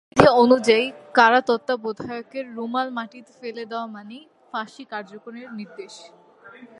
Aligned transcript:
কারাবিধি 0.09 0.27
অনুযায়ী, 0.43 0.85
কারা 1.13 1.39
তত্ত্বাবধায়কের 1.41 2.45
রুমাল 2.57 2.87
মাটিতে 2.91 3.31
ফেলে 3.41 3.63
দেওয়া 3.65 3.87
মানেই 3.87 4.23
ফাঁসি 4.51 4.83
কার্যকরের 4.85 5.47
নির্দেশ। 5.59 5.93